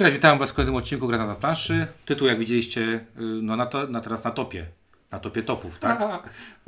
[0.00, 1.86] Cześć, witam Was w kolejnym odcinku Gra na planszy.
[2.04, 4.66] Tytuł, jak widzieliście, y, no na, to, na teraz na topie.
[5.10, 6.00] Na topie topów, tak?
[6.00, 6.22] A,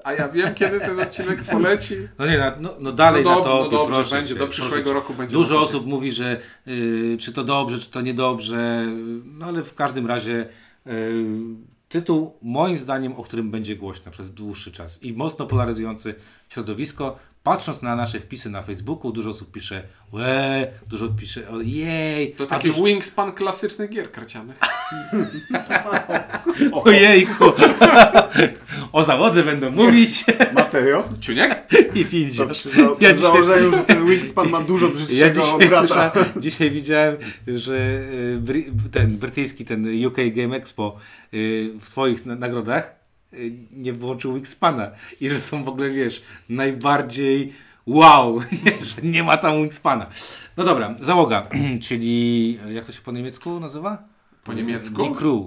[0.05, 1.95] a ja wiem, kiedy ten odcinek poleci.
[2.19, 4.39] No nie, na, no, no dalej No na dob- no topie, dobrze, proszę będzie, cię,
[4.39, 4.95] do proszę przyszłego cię.
[4.95, 8.87] roku będzie Dużo na osób mówi, że y, czy to dobrze, czy to niedobrze,
[9.25, 10.47] no ale w każdym razie
[10.87, 11.25] y,
[11.89, 16.15] tytuł, moim zdaniem, o którym będzie głośno przez dłuższy czas i mocno polaryzujący
[16.49, 17.19] środowisko.
[17.43, 19.83] Patrząc na nasze wpisy na Facebooku, dużo osób pisze
[20.13, 22.33] łe, dużo pisze o jej.
[22.33, 24.59] To taki dużo- wingspan klasycznych gier karcianych.
[26.73, 27.45] Ojejku!
[28.93, 31.09] o załodze będą mówić Mateo?
[31.21, 31.63] Ciuniek?
[31.95, 32.45] i Findzio.
[33.01, 35.87] Ja dzisiaj- założeniu, że ten Wingspan ma dużo Ja brzydszego dzisiaj, brata.
[35.87, 37.17] słyszałem, dzisiaj widziałem,
[37.57, 38.01] że
[38.39, 40.97] bry, ten brytyjski, ten UK Game Expo
[41.35, 43.02] y, w swoich na- nagrodach
[43.73, 47.53] nie wyłączył Wingspana i że są w ogóle, wiesz, najbardziej
[47.87, 48.41] wow,
[48.89, 50.07] że nie ma tam Wingspana.
[50.57, 51.47] No dobra, załoga,
[51.89, 54.05] czyli y, jak to się po niemiecku nazywa?
[54.45, 55.03] Po niemiecku?
[55.03, 55.47] D-Crew.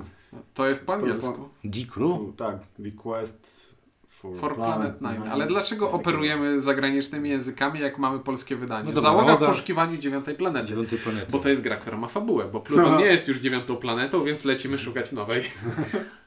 [0.54, 1.50] To jest po angielsku.
[1.64, 2.36] D-Crew?
[2.38, 3.66] Tak, The Quest
[4.10, 5.14] for, For Planet Nine.
[5.14, 5.32] Nine.
[5.32, 8.86] Ale dlaczego operujemy zagranicznymi językami, jak mamy polskie wydanie?
[8.86, 10.68] No dobra, załoga, załoga- w poszukiwaniu dziewiątej planety.
[10.68, 11.32] Dziewiątej planety.
[11.32, 13.00] Bo to jest gra, która ma fabułę, bo Pluton Aha.
[13.00, 15.44] nie jest już dziewiątą planetą, więc lecimy szukać nowej.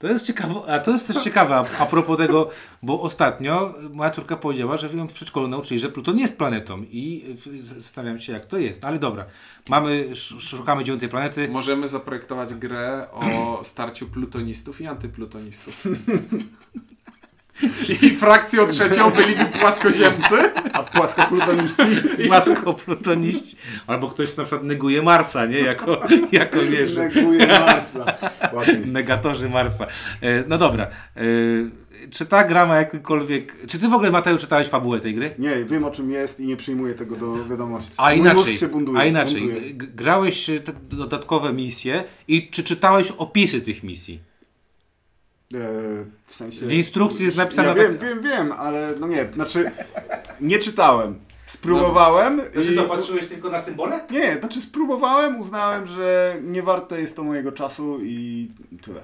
[0.00, 2.50] To jest ciekawe, a to jest też ciekawe a, a propos tego,
[2.82, 7.24] bo ostatnio moja córka powiedziała, że ją w przedszkolu nauczyli, że Pluton jest planetą i
[7.60, 8.84] zastanawiam się jak to jest.
[8.84, 9.26] Ale dobra,
[9.68, 11.48] mamy, sz- szukamy dziewiątej planety.
[11.48, 15.84] Możemy zaprojektować grę o starciu plutonistów i antyplutonistów.
[18.02, 20.36] I frakcją trzecią byliby płaskoziemcy.
[20.72, 21.82] A płaska plutonistki?
[22.30, 23.56] Łasko plutoniści.
[23.86, 25.58] Albo ktoś na przykład neguje Marsa, nie?
[25.58, 26.00] Jako,
[26.32, 28.04] jako wiesz, Neguje Marsa.
[28.52, 28.74] Ładnie.
[28.86, 29.86] negatorzy Marsa.
[30.20, 30.84] E, No dobra.
[31.16, 31.20] E,
[32.10, 33.66] Czy ta gra ma jakikolwiek...
[33.66, 35.30] Czy ty w ogóle, Mateusz, czytałeś fabułę tej gry?
[35.38, 37.92] Nie, wiem o czym jest i nie przyjmuję tego do wiadomości.
[37.96, 39.74] A Mój inaczej, mózg się buntuje, a inaczej, buntuje.
[39.74, 44.20] g- grałeś e, te dodatkowe misje i czy czytałeś opisy tych misji?
[45.54, 45.58] E,
[46.26, 46.66] w sensie...
[46.66, 49.70] W instrukcji jest napisane Ja tak- wiem, wiem, wiem, ale no nie, znaczy
[50.40, 51.18] nie czytałem.
[51.46, 52.40] Spróbowałem
[53.22, 53.28] i...
[53.28, 54.00] tylko na symbole?
[54.10, 58.48] Nie, znaczy spróbowałem, uznałem, że nie warte jest to mojego czasu i
[58.82, 59.00] tyle.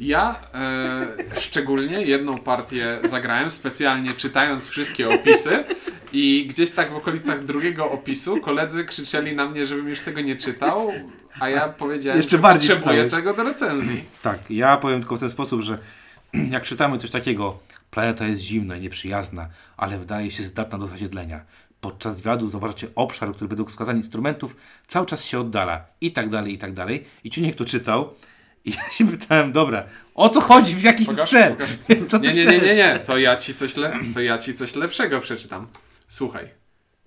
[0.00, 1.06] Ja e,
[1.40, 5.64] szczególnie jedną partię zagrałem, specjalnie czytając wszystkie opisy
[6.12, 10.36] i gdzieś tak w okolicach drugiego opisu koledzy krzyczeli na mnie, żebym już tego nie
[10.36, 10.92] czytał,
[11.40, 13.24] a ja powiedziałem, Jeszcze że bardziej potrzebuję czytałeś.
[13.24, 14.04] tego do recenzji.
[14.22, 15.78] Tak, ja powiem tylko w ten sposób, że
[16.50, 17.58] jak czytamy coś takiego,
[17.90, 21.40] planeta jest zimna i nieprzyjazna, ale wydaje się zdatna do zasiedlenia.
[21.80, 24.56] Podczas zwiadu zauważacie obszar, który według wskazań instrumentów
[24.88, 27.04] cały czas się oddala i tak dalej, i tak dalej.
[27.24, 28.14] I Ciuniek to czytał
[28.64, 31.52] i ja się pytałem, dobra, o co chodzi, w jaki Pokaż, cel?
[31.52, 31.70] pokaż.
[32.22, 35.20] Nie, nie, nie, nie, nie, to ja ci coś, le- to ja ci coś lepszego
[35.20, 35.66] przeczytam.
[36.08, 36.48] Słuchaj.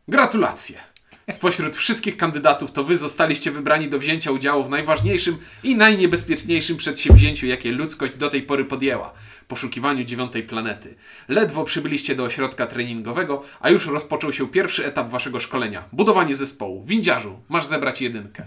[0.07, 0.91] Gratulacje.
[1.31, 7.47] Spośród wszystkich kandydatów to wy zostaliście wybrani do wzięcia udziału w najważniejszym i najniebezpieczniejszym przedsięwzięciu,
[7.47, 9.13] jakie ludzkość do tej pory podjęła
[9.47, 10.95] poszukiwaniu dziewiątej planety.
[11.27, 16.83] Ledwo przybyliście do ośrodka treningowego, a już rozpoczął się pierwszy etap waszego szkolenia budowanie zespołu.
[16.83, 18.43] Windziarzu, masz zebrać jedynkę.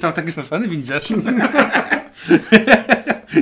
[0.00, 1.08] Tam tak jest napisane, windziarz?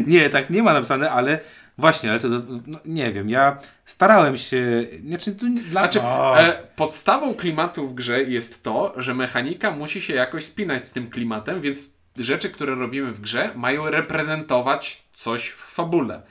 [0.07, 1.41] nie, tak nie ma napisane, ale
[1.79, 2.29] właśnie, ale to,
[2.67, 5.81] no, nie wiem, ja starałem się, znaczy, tu nie, dla...
[5.81, 10.93] Znaczy, e, podstawą klimatu w grze jest to, że mechanika musi się jakoś spinać z
[10.93, 16.23] tym klimatem, więc rzeczy, które robimy w grze, mają reprezentować coś w fabule.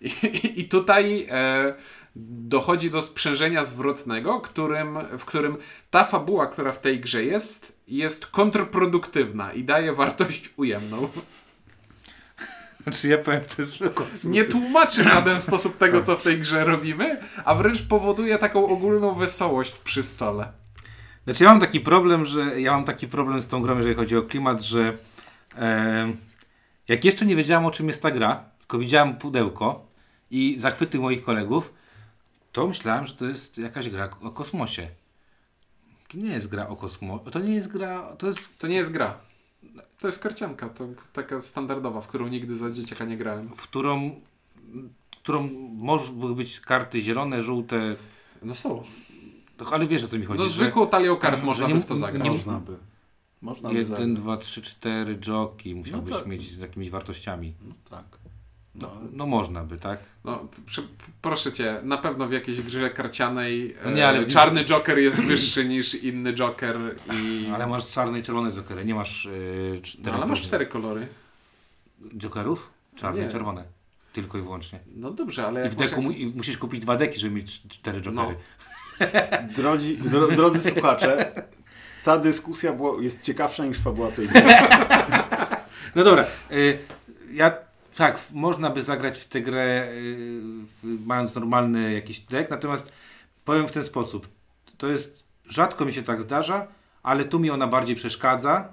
[0.00, 1.74] I, i tutaj e,
[2.16, 5.56] dochodzi do sprzężenia zwrotnego, którym, w którym
[5.90, 11.08] ta fabuła, która w tej grze jest, jest kontrproduktywna i daje wartość ujemną.
[12.84, 14.24] Znaczy ja powiem w ten sposób.
[14.24, 18.66] Nie tłumaczy w żaden sposób tego, co w tej grze robimy, a wręcz powoduje taką
[18.66, 20.52] ogólną wesołość przy stole.
[21.24, 24.16] Znaczy ja mam taki problem, że ja mam taki problem z tą grą, jeżeli chodzi
[24.16, 24.96] o klimat, że
[25.58, 26.12] e,
[26.88, 29.86] jak jeszcze nie wiedziałem o czym jest ta gra, tylko widziałem pudełko
[30.30, 31.74] i zachwyty moich kolegów,
[32.52, 34.88] to myślałem, że to jest jakaś gra o kosmosie.
[36.08, 37.30] To nie jest gra o kosmosie.
[37.30, 38.16] To nie jest gra.
[38.18, 38.58] To jest.
[38.58, 39.18] To nie jest gra.
[39.98, 43.48] To jest karcianka, to taka standardowa, w którą nigdy za dzieciaka nie grałem.
[43.48, 44.20] w którą.
[45.22, 47.96] którą mogą być karty zielone, żółte.
[48.42, 48.82] No są.
[49.56, 50.38] To, ale wiesz o co mi chodzi.
[50.40, 52.28] No że zwykłą talią kart że można nie- by w to nie- zagrać.
[52.28, 52.76] Można by.
[53.42, 54.12] Można by Jeden, zagrać.
[54.16, 56.26] dwa, trzy, cztery joki musiałbyś No tak.
[56.28, 57.54] mieć z jakimiś wartościami.
[57.68, 58.04] No tak.
[58.74, 59.98] No, no można by, tak?
[60.24, 60.88] No, przy,
[61.22, 65.20] proszę cię, na pewno w jakiejś grze karcianej No nie, ale e, czarny Joker jest
[65.22, 66.76] wyższy niż inny Joker
[67.12, 67.46] i...
[67.54, 71.06] Ale masz czarne i czerwone jokery, nie masz yy, czterech no, ale masz cztery kolory.
[72.16, 72.70] jokerów?
[72.96, 73.26] Czarne Nie.
[73.26, 73.64] i czerwone.
[74.12, 74.78] Tylko i wyłącznie.
[74.96, 77.50] No dobrze, ale I, w deku, jak- mu- I musisz kupić dwa deki, żeby mieć
[77.50, 78.36] cz- cztery jokery.
[79.00, 79.06] No.
[79.56, 81.32] Drodzy, dro, drodzy słuchacze,
[82.04, 84.42] ta dyskusja była, jest ciekawsza niż fabuła tej gry.
[85.94, 86.78] No dobra, y,
[87.32, 87.52] ja
[87.96, 90.40] tak, można by zagrać w tę grę y,
[90.82, 92.92] w, mając normalny jakiś deck, natomiast
[93.44, 94.28] powiem w ten sposób.
[94.78, 96.66] To jest, rzadko mi się tak zdarza,
[97.02, 98.68] ale tu mi ona bardziej przeszkadza.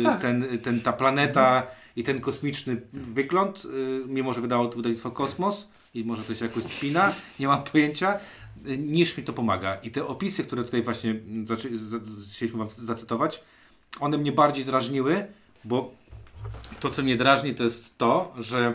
[0.00, 0.20] Y, tak.
[0.20, 1.66] ten, ten, ta planeta
[1.96, 3.68] i ten kosmiczny wygląd, y,
[4.06, 8.18] mimo że wydało to wydawnictwo Kosmos i może to się jakoś spina, nie mam pojęcia,
[8.78, 9.74] niż mi to pomaga.
[9.74, 11.14] I te opisy, które tutaj właśnie
[11.44, 13.42] zaczę- z- z- chcieliśmy wam zacytować,
[14.00, 15.26] one mnie bardziej drażniły,
[15.64, 15.94] bo
[16.80, 18.74] to, co mnie drażni, to jest to, że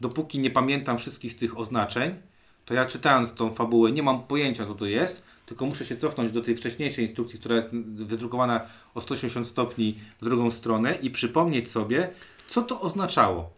[0.00, 2.14] dopóki nie pamiętam wszystkich tych oznaczeń,
[2.64, 6.32] to ja czytając tą fabułę nie mam pojęcia, co to jest, tylko muszę się cofnąć
[6.32, 8.60] do tej wcześniejszej instrukcji, która jest wydrukowana
[8.94, 12.10] o 180 stopni w drugą stronę i przypomnieć sobie,
[12.48, 13.50] co to oznaczało.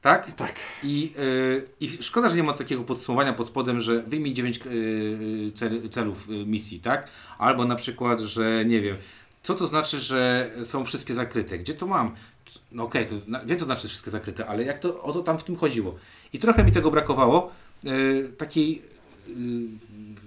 [0.00, 0.34] Tak?
[0.34, 0.54] Tak.
[0.82, 5.52] I, yy, I szkoda, że nie ma takiego podsumowania pod spodem, że wymień 9 yy,
[5.54, 7.08] cel, celów yy, misji, tak?
[7.38, 8.96] Albo na przykład, że nie wiem,
[9.42, 11.58] co to znaczy, że są wszystkie zakryte?
[11.58, 12.14] Gdzie to mam?
[12.72, 15.38] No okej, to zna- wiem, co znaczy wszystkie zakryte, ale jak to, o co tam
[15.38, 15.94] w tym chodziło?
[16.32, 17.50] I trochę mi tego brakowało.
[17.84, 18.82] Yy, takiej
[19.28, 19.34] yy,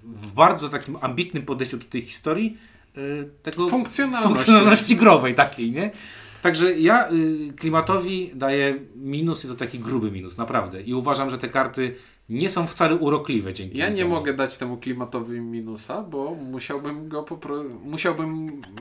[0.06, 2.57] w bardzo takim ambitnym podejściu do tej historii
[2.95, 4.36] yy, tego Funkcjonalności.
[4.36, 5.92] funkcjonalności growej takiej, nie?
[6.42, 10.81] Także ja y, klimatowi daję minus i to taki gruby minus, naprawdę.
[10.81, 11.95] I uważam, że te karty
[12.30, 14.09] nie są wcale urokliwe dzięki Ja nie temu.
[14.16, 17.25] mogę dać temu klimatowi minusa, bo musiałbym go
[17.83, 18.30] musiałbym,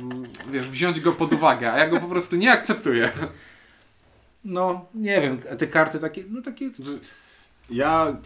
[0.00, 3.12] mm, wiesz, wziąć go pod uwagę, a ja go po prostu nie akceptuję.
[4.44, 6.70] No, nie wiem, te karty takie, no takie...
[7.70, 8.16] Ja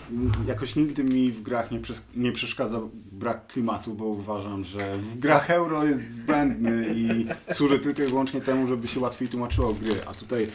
[0.46, 2.80] jakoś nigdy mi w grach nie, przes- nie przeszkadza
[3.12, 8.40] brak klimatu, bo uważam, że w grach euro jest zbędny i służy tylko i wyłącznie
[8.40, 10.46] temu, żeby się łatwiej tłumaczyło gry, a tutaj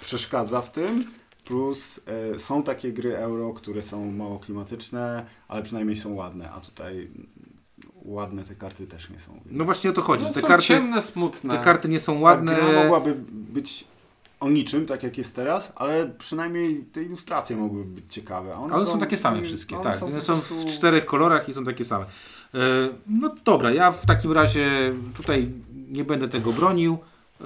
[0.00, 1.04] przeszkadza w tym.
[1.44, 2.00] Plus
[2.34, 7.08] e, są takie gry euro, które są mało klimatyczne, ale przynajmniej są ładne, a tutaj
[8.04, 9.40] ładne te karty też nie są.
[9.50, 10.24] No właśnie o to chodzi.
[10.24, 11.58] No, te, są karty, ciemne, smutne.
[11.58, 12.54] te karty nie są Ta ładne.
[12.56, 13.84] gra mogłaby być
[14.40, 18.54] o niczym, tak jak jest teraz, ale przynajmniej te ilustracje mogłyby być ciekawe.
[18.54, 19.98] One, Ale one są takie same wszystkie, one tak.
[19.98, 22.04] po One są w prostu- czterech kolorach i są takie same.
[22.04, 22.58] E,
[23.06, 25.50] No dobra, ja w takim razie tutaj
[25.90, 26.98] nie będę tego bronił,
[27.40, 27.44] e,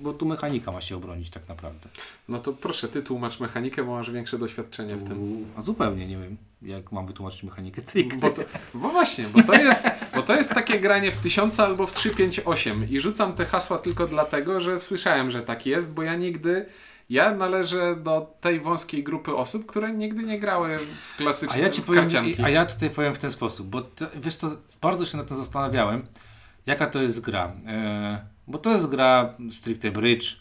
[0.00, 1.88] bo tu mechanika ma się obronić tak naprawdę.
[2.28, 5.46] No to proszę, ty tłumacz mechanikę, bo masz większe doświadczenie w tym.
[5.56, 8.18] A zupełnie nie wiem, jak mam wytłumaczyć mechanikę tej gry.
[8.18, 8.42] Bo, to,
[8.74, 12.90] bo właśnie, bo to, jest, bo to jest takie granie w 1000 albo w 358
[12.90, 16.66] i rzucam te hasła tylko dlatego, że słyszałem, że tak jest, bo ja nigdy,
[17.10, 21.70] ja należę do tej wąskiej grupy osób, które nigdy nie grały w A klasyczne ja
[21.70, 22.42] ci powiem, karcianki.
[22.42, 24.48] a ja tutaj powiem w ten sposób, bo to, wiesz co,
[24.80, 26.06] bardzo się nad tym zastanawiałem,
[26.66, 27.52] jaka to jest gra.
[27.66, 30.36] E, bo to jest gra stricte bridge,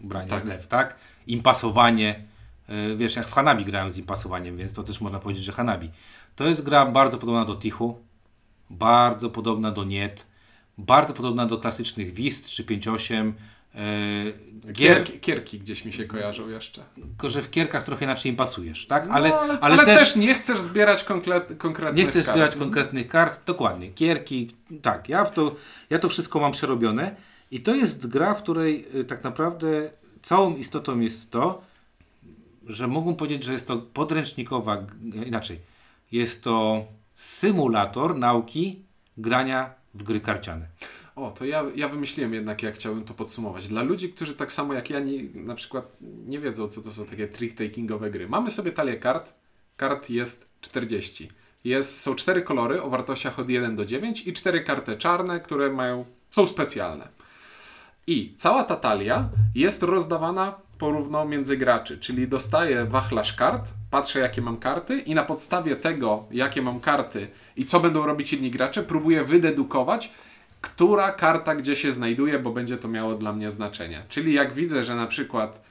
[0.00, 0.44] branie Tak.
[0.44, 0.96] lew, tak?
[1.26, 2.24] Impasowanie.
[2.68, 5.90] E, wiesz, jak w Hanabi grałem z impasowaniem, więc to też można powiedzieć, że Hanabi.
[6.36, 7.98] To jest gra bardzo podobna do Tichu,
[8.70, 10.26] bardzo podobna do Niet,
[10.78, 13.32] bardzo podobna do klasycznych Wist czy 5.8.
[13.74, 16.84] E, gier, Kierki, kierki gdzieś mi się kojarzą jeszcze.
[16.94, 19.08] tylko że w kierkach trochę inaczej im pasujesz, tak?
[19.08, 20.16] No, Ale, ale, ale, ale też, też...
[20.16, 22.36] nie chcesz zbierać konkret, konkretnych nie chcesz kart.
[22.36, 23.90] zbierać konkretnych kart, dokładnie.
[23.90, 25.56] Kierki, tak, ja, w to,
[25.90, 27.16] ja to wszystko mam przerobione
[27.52, 29.90] i to jest gra, w której y, tak naprawdę
[30.22, 31.62] całą istotą jest to,
[32.66, 34.86] że mogą powiedzieć, że jest to podręcznikowa,
[35.26, 35.58] inaczej,
[36.12, 36.84] jest to
[37.14, 38.82] symulator nauki
[39.16, 40.66] grania w gry karciane.
[41.16, 43.68] O, to ja, ja wymyśliłem jednak, jak chciałbym to podsumować.
[43.68, 47.06] Dla ludzi, którzy tak samo jak ja nie, na przykład nie wiedzą, co to są
[47.06, 48.28] takie trick-takingowe gry.
[48.28, 49.34] Mamy sobie talię kart.
[49.76, 51.28] Kart jest 40.
[51.64, 55.72] Jest, są cztery kolory o wartościach od 1 do 9 i cztery karty czarne, które
[55.72, 57.21] mają, są specjalne.
[58.06, 64.42] I cała ta talia jest rozdawana porówno między graczy, czyli dostaję wachlarz kart, patrzę jakie
[64.42, 68.82] mam karty i na podstawie tego, jakie mam karty i co będą robić inni gracze,
[68.82, 70.12] próbuję wydedukować,
[70.60, 74.02] która karta gdzie się znajduje, bo będzie to miało dla mnie znaczenie.
[74.08, 75.64] Czyli jak widzę, że na przykład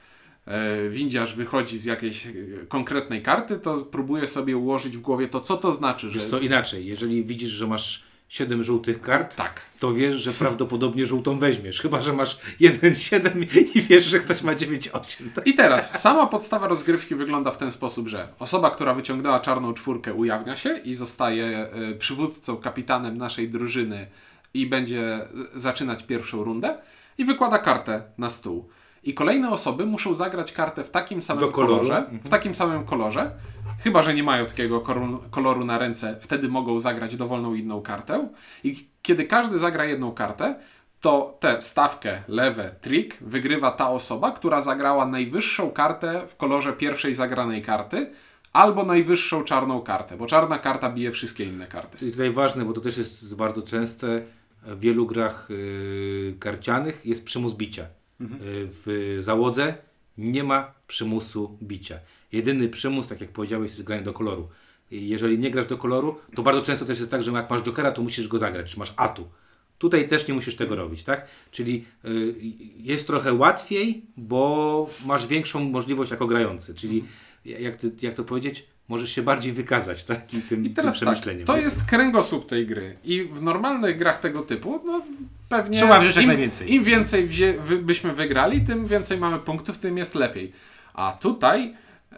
[0.46, 2.30] e, windziarz wychodzi z jakiejś e,
[2.68, 6.38] konkretnej karty, to próbuję sobie ułożyć w głowie to, co to znaczy, że Wiesz co
[6.38, 9.60] inaczej, jeżeli widzisz, że masz 7 żółtych kart, tak.
[9.78, 11.80] to wiesz, że prawdopodobnie żółtą weźmiesz.
[11.80, 14.90] Chyba, że masz 1-7 i wiesz, że ktoś ma 9-8.
[15.34, 15.46] Tak?
[15.46, 20.14] I teraz sama podstawa rozgrywki wygląda w ten sposób, że osoba, która wyciągnęła czarną czwórkę,
[20.14, 24.06] ujawnia się i zostaje e, przywódcą, kapitanem naszej drużyny
[24.54, 26.78] i będzie e, zaczynać pierwszą rundę
[27.18, 28.68] i wykłada kartę na stół.
[29.04, 33.30] I kolejne osoby muszą zagrać kartę w takim samym kolorze, w takim samym kolorze,
[33.78, 34.82] chyba że nie mają takiego
[35.30, 38.28] koloru na ręce, wtedy mogą zagrać dowolną inną kartę.
[38.64, 40.54] I kiedy każdy zagra jedną kartę,
[41.00, 47.14] to tę stawkę lewe trik wygrywa ta osoba, która zagrała najwyższą kartę w kolorze pierwszej
[47.14, 48.10] zagranej karty,
[48.52, 51.98] albo najwyższą czarną kartę, bo czarna karta bije wszystkie inne karty.
[51.98, 54.22] Czyli tutaj ważne, bo to też jest bardzo częste,
[54.62, 57.86] w wielu grach y, karcianych jest przymus bicia.
[58.20, 58.26] Y,
[58.66, 59.74] w załodze
[60.18, 61.98] nie ma przymusu bicia.
[62.32, 64.48] Jedyny przymus, tak jak powiedziałeś, jest granie do koloru.
[64.90, 67.92] Jeżeli nie grasz do koloru, to bardzo często też jest tak, że jak masz jokera,
[67.92, 69.28] to musisz go zagrać, czy masz atu.
[69.78, 71.28] Tutaj też nie musisz tego robić, tak?
[71.50, 72.34] Czyli y,
[72.76, 76.74] jest trochę łatwiej, bo masz większą możliwość jako grający.
[76.74, 77.04] Czyli
[77.44, 80.34] jak, ty, jak to powiedzieć, możesz się bardziej wykazać, tak?
[80.34, 81.46] I tym, I teraz tym tak, przemyśleniem.
[81.46, 82.96] to jest kręgosłup tej gry.
[83.04, 85.02] I w normalnych grach tego typu, no
[85.48, 86.72] pewnie Trzeba wziąć jak im, najwięcej.
[86.74, 90.52] im więcej wzię, byśmy wygrali, tym więcej mamy punktów, tym jest lepiej.
[90.94, 91.74] A tutaj
[92.12, 92.14] e,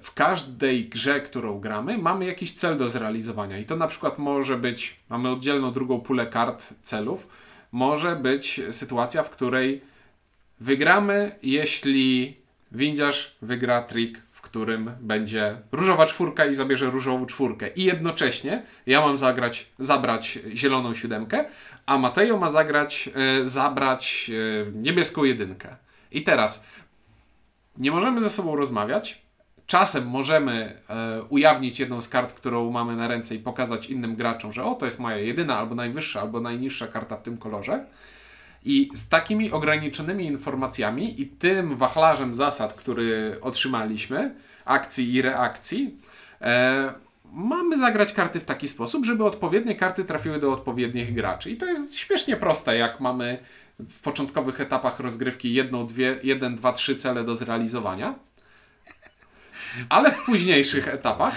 [0.00, 3.58] w każdej grze, którą gramy, mamy jakiś cel do zrealizowania.
[3.58, 7.26] I to na przykład może być, mamy oddzielną drugą pulę kart celów,
[7.72, 9.80] może być sytuacja, w której
[10.60, 12.36] wygramy, jeśli
[12.72, 14.20] windziarz wygra trik,
[14.52, 17.68] którym będzie różowa czwórka i zabierze różową czwórkę.
[17.68, 21.44] I jednocześnie ja mam zagrać, zabrać zieloną siódemkę,
[21.86, 25.76] a Mateo ma zagrać, e, zabrać e, niebieską jedynkę.
[26.10, 26.66] I teraz
[27.78, 29.22] nie możemy ze sobą rozmawiać.
[29.66, 34.52] Czasem możemy e, ujawnić jedną z kart, którą mamy na ręce i pokazać innym graczom,
[34.52, 37.86] że o, to jest moja jedyna, albo najwyższa, albo najniższa karta w tym kolorze.
[38.64, 45.98] I z takimi ograniczonymi informacjami i tym wachlarzem zasad, który otrzymaliśmy, akcji i reakcji,
[46.40, 46.94] e,
[47.32, 51.50] mamy zagrać karty w taki sposób, żeby odpowiednie karty trafiły do odpowiednich graczy.
[51.50, 53.38] I to jest śmiesznie proste, jak mamy
[53.78, 58.14] w początkowych etapach rozgrywki jedną, dwie, jeden, dwa, trzy cele do zrealizowania.
[59.88, 61.34] Ale w późniejszych etapach,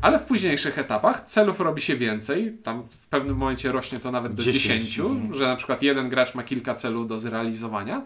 [0.00, 2.52] ale w późniejszych etapach celów robi się więcej.
[2.62, 4.84] Tam w pewnym momencie rośnie to nawet do 10.
[4.84, 8.02] 10, że na przykład jeden gracz ma kilka celów do zrealizowania.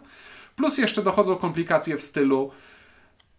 [0.56, 2.50] Plus jeszcze dochodzą komplikacje w stylu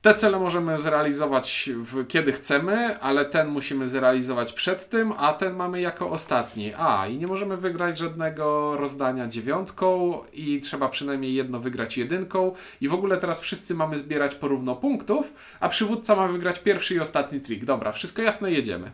[0.02, 5.56] te cele możemy zrealizować w, kiedy chcemy, ale ten musimy zrealizować przed tym, a ten
[5.56, 6.74] mamy jako ostatni.
[6.78, 12.52] A, i nie możemy wygrać żadnego rozdania dziewiątką i trzeba przynajmniej jedno wygrać jedynką.
[12.82, 17.00] I w ogóle teraz wszyscy mamy zbierać porówno punktów, a przywódca ma wygrać pierwszy i
[17.00, 17.66] ostatni trik.
[17.66, 18.92] Dobra, wszystko jasne, jedziemy.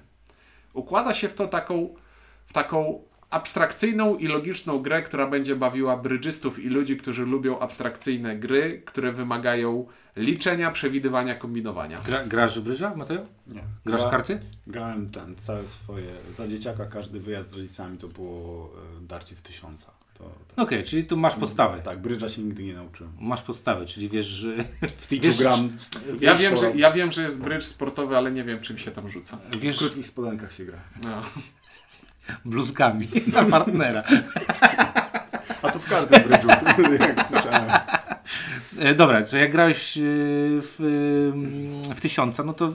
[0.74, 1.96] Układa się w to taką,
[2.48, 8.36] w taką abstrakcyjną i logiczną grę, która będzie bawiła brydżystów i ludzi, którzy lubią abstrakcyjne
[8.36, 9.86] gry, które wymagają
[10.16, 12.00] liczenia, przewidywania, kombinowania.
[12.06, 13.26] Gra, grasz w brydża, Mateo?
[13.48, 13.64] Nie.
[13.86, 14.40] Grasz w Gra- karty?
[14.68, 19.42] Grałem ten, całe swoje, za dzieciaka każdy wyjazd z rodzicami to było e, darcie w
[19.42, 19.92] tysiąca.
[20.18, 20.24] To,
[20.56, 21.82] to, Okej, czyli tu masz podstawę.
[21.82, 23.14] tak, brydża się nigdy nie nauczyłem.
[23.20, 24.56] Masz podstawę, czyli wiesz, że...
[24.98, 25.78] W Wiesz, gram,
[26.20, 28.78] Ja wiesz, wiem, to- że, ja wiem, że jest brydż sportowy, ale nie wiem, czym
[28.78, 29.38] się tam rzuca.
[29.52, 30.80] w Wiesz, krótkich spodenkach się gra.
[31.04, 31.22] No.
[32.46, 34.04] bluzkami na partnera.
[35.62, 36.48] A to w każdym brydżu,
[37.00, 37.72] jak słyszałem.
[38.80, 40.02] E, Dobra, że jak grałeś e,
[40.62, 40.80] w,
[41.92, 42.74] e, w tysiąca, no to,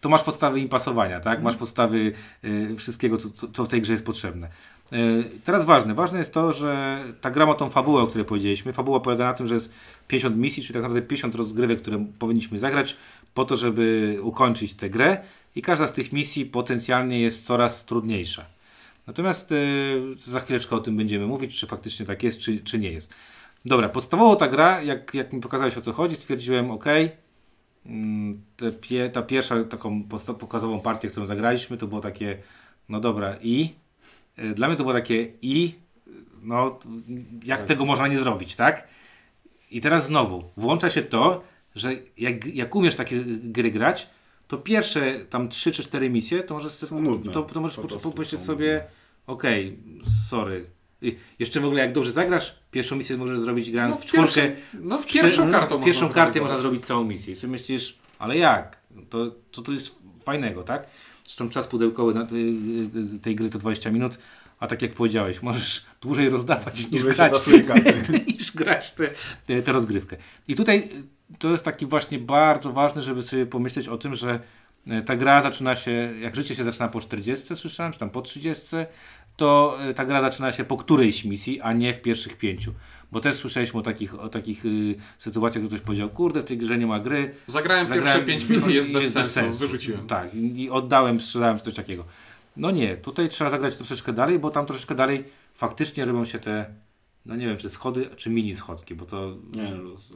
[0.00, 1.42] to masz podstawy impasowania, tak?
[1.42, 2.12] Masz podstawy
[2.76, 4.48] wszystkiego, co, co- w tej grze jest potrzebne.
[5.44, 5.94] Teraz ważne.
[5.94, 8.72] Ważne jest to, że ta gra ma tą fabułę, o której powiedzieliśmy.
[8.72, 9.72] Fabuła polega na tym, że jest
[10.08, 12.96] 50 misji, czyli tak naprawdę 50 rozgrywek, które powinniśmy zagrać
[13.34, 15.18] po to, żeby ukończyć tę grę
[15.56, 18.44] i każda z tych misji potencjalnie jest coraz trudniejsza.
[19.06, 19.56] Natomiast e,
[20.16, 23.14] za chwileczkę o tym będziemy mówić, czy faktycznie tak jest, czy, czy nie jest.
[23.64, 26.84] Dobra, podstawowo ta gra, jak, jak mi pokazałeś o co chodzi, stwierdziłem, ok,
[27.86, 28.42] mm,
[28.80, 30.02] pie, ta pierwsza taką
[30.38, 32.38] pokazową partię, którą zagraliśmy, to było takie,
[32.88, 33.68] no dobra, i?
[34.38, 35.74] Y, Dla mnie to było takie i,
[36.42, 36.78] no,
[37.44, 38.88] jak tego można nie zrobić, tak?
[39.70, 41.44] I teraz znowu, włącza się to,
[41.74, 44.10] że jak, jak umiesz takie gry grać,
[44.54, 47.32] to pierwsze tam 3 czy 4 misje, to możesz, nudne.
[47.32, 48.84] to, to możesz Po prostu pomyśleć sobie,
[49.26, 49.78] okej,
[50.30, 50.66] sorry.
[51.02, 54.06] I jeszcze w ogóle jak dobrze zagrasz, pierwszą misję możesz zrobić grając No w w
[54.06, 54.52] czwórkę.
[54.80, 57.32] no w pierwszą kartą Pierwszą można kartę można zrobić całą misję.
[57.32, 58.78] I sobie myślisz, ale jak?
[59.10, 59.94] To, co tu jest
[60.24, 60.86] fajnego, tak?
[61.24, 62.60] Zresztą czas pudełkowy na tej,
[63.22, 64.18] tej gry to 20 minut,
[64.60, 67.32] a tak jak powiedziałeś, możesz dłużej rozdawać niż Dłużej grać,
[68.38, 69.10] niż grać tę
[69.46, 70.16] te, te rozgrywkę.
[70.48, 70.90] I tutaj
[71.38, 74.40] to jest taki właśnie bardzo ważne, żeby sobie pomyśleć o tym, że
[74.92, 75.90] y, ta gra zaczyna się,
[76.20, 78.66] jak życie się zaczyna po 40, słyszałem, czy tam po 30,
[79.36, 82.72] to y, ta gra zaczyna się po którejś misji, a nie w pierwszych pięciu.
[83.12, 86.58] Bo też słyszeliśmy o takich, o takich y, sytuacjach, że ktoś powiedział, kurde, w tej
[86.58, 87.34] grze nie ma gry.
[87.46, 90.06] Zagrałem pierwsze Zagrałem- pięć misji, jest i bez sensu, wyrzuciłem.
[90.06, 92.04] Tak, i oddałem, strzelałem, czy coś takiego.
[92.56, 96.66] No nie, tutaj trzeba zagrać troszeczkę dalej, bo tam troszeczkę dalej faktycznie robią się te,
[97.26, 100.12] no nie wiem, czy schody, czy mini schodki, bo to Nie, roz,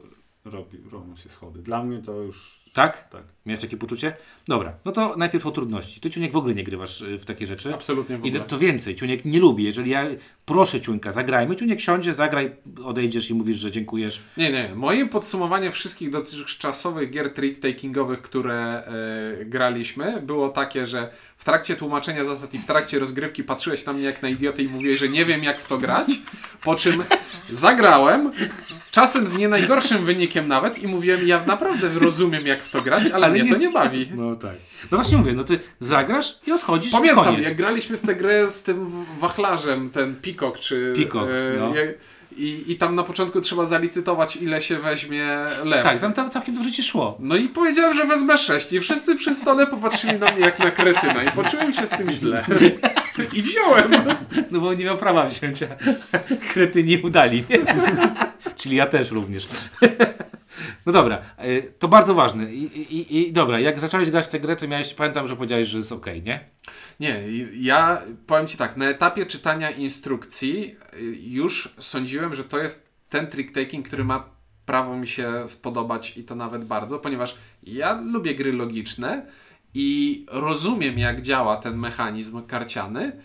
[0.49, 1.61] robi, robią się schody.
[1.61, 3.09] Dla mnie to już Tak?
[3.09, 3.23] Tak.
[3.49, 4.13] Miałeś takie poczucie?
[4.47, 6.01] Dobra, no to najpierw o trudności.
[6.01, 7.73] Ty, Ciuniek, w ogóle nie grywasz y, w takie rzeczy.
[7.73, 8.43] Absolutnie w I ogóle.
[8.43, 9.63] to więcej, Ciuniek nie lubi.
[9.63, 10.05] Jeżeli ja
[10.45, 12.51] proszę Ciuńka, zagrajmy, Ciuniek siądzie, zagraj,
[12.83, 14.21] odejdziesz i mówisz, że dziękujesz.
[14.37, 14.69] Nie, nie.
[14.75, 18.83] Moje podsumowanie wszystkich dotychczasowych gier trick-takingowych, które
[19.41, 23.93] e, graliśmy, było takie, że w trakcie tłumaczenia zasad i w trakcie rozgrywki patrzyłeś na
[23.93, 26.07] mnie jak na idiotę i mówiłeś, że nie wiem jak w to grać,
[26.63, 27.03] po czym
[27.49, 28.31] zagrałem,
[28.91, 33.03] czasem z nie najgorszym wynikiem nawet i mówiłem, ja naprawdę rozumiem jak w to grać,
[33.13, 34.07] ale, Ale mnie nie- to nie bawi.
[34.15, 34.53] No tak.
[34.91, 37.45] No właśnie mówię, no ty zagrasz i odchodzisz Pamiętam, i koniec.
[37.45, 40.93] jak graliśmy w tę grę z tym wachlarzem, ten Pikok, czy...
[40.95, 41.27] Peacock,
[41.59, 41.75] no.
[41.75, 41.93] je-
[42.37, 45.27] i, I tam na początku trzeba zalicytować, ile się weźmie
[45.63, 45.83] lew.
[45.83, 47.17] Tak, tam, tam całkiem dobrze ci szło.
[47.19, 50.71] No i powiedziałem, że wezmę sześć i wszyscy przy stole popatrzyli na mnie jak na
[50.71, 52.45] kretyna i poczułem się z tym źle.
[53.33, 53.91] I wziąłem.
[54.51, 55.67] No bo nie miał prawa wziąć, a
[56.53, 57.43] kretyni udali.
[58.57, 59.47] Czyli ja też również.
[60.85, 62.53] No dobra, y, to bardzo ważne.
[62.53, 65.77] I, i, I dobra, jak zacząłeś grać tę grę, to miałeś, pamiętam, że powiedziałeś, że
[65.77, 66.49] jest okej, nie?
[66.99, 67.21] Nie,
[67.53, 73.25] ja powiem Ci tak, na etapie czytania instrukcji y, już sądziłem, że to jest ten
[73.25, 74.29] trick-taking, który ma
[74.65, 79.25] prawo mi się spodobać i to nawet bardzo, ponieważ ja lubię gry logiczne
[79.73, 83.21] i rozumiem jak działa ten mechanizm karciany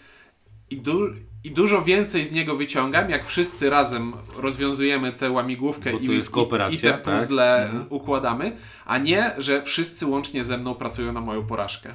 [0.70, 6.06] i, du- i dużo więcej z niego wyciągam, jak wszyscy razem rozwiązujemy tę łamigłówkę i,
[6.06, 6.32] jest
[6.70, 7.02] i, te tak?
[7.02, 11.94] puzzle układamy, a nie, że wszyscy łącznie ze mną pracują na moją porażkę.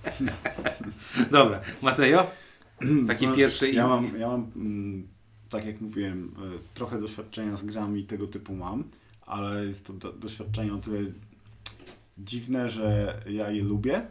[1.30, 2.30] Dobra, Matejo?
[3.06, 5.08] Taki No, pierwszy Ja mam, ja mam mm,
[5.48, 8.84] tak jak mówiłem, e, trochę doświadczenia z grami tego typu mam,
[9.26, 11.00] ale jest to do, doświadczenie o tyle
[12.18, 14.06] dziwne, że ja je lubię,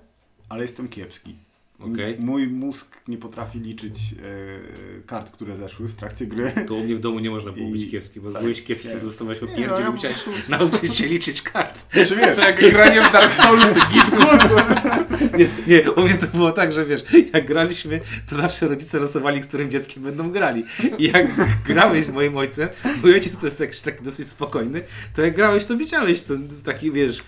[0.50, 1.36] ale jestem kiepski.
[1.80, 2.16] Okej.
[2.20, 6.52] Mój mózg nie potrafi liczyć e, kart, które zeszły w trakcie gry.
[6.68, 8.90] To u mnie w domu nie można było I- być kiepski, bo tak, byłeś kiepski,
[9.00, 10.18] to dostawałeś opierdziel i musiałeś
[10.50, 11.86] nauczyć się liczyć kart.
[11.94, 14.04] Czy wiesz, To jak granie w Dark Soulsy, git.
[15.38, 19.44] Wiesz, nie, u mnie to było tak, że wiesz, jak graliśmy, to zawsze rodzice losowali,
[19.44, 20.64] z którym dzieckiem będą grali.
[20.98, 21.28] I jak
[21.66, 22.70] grałeś z moim ojcem,
[23.04, 24.82] mój ojciec to jest jakiś taki dosyć spokojny,
[25.16, 26.34] to jak grałeś, to widziałeś to,
[26.64, 27.24] taki, wiesz,